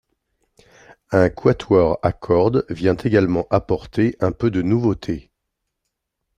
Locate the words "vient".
2.71-2.95